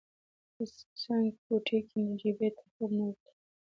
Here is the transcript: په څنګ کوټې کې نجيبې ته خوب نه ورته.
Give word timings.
په 0.55 0.63
څنګ 1.03 1.25
کوټې 1.45 1.79
کې 1.89 1.97
نجيبې 2.09 2.49
ته 2.57 2.63
خوب 2.71 2.89
نه 2.97 3.03
ورته. 3.07 3.31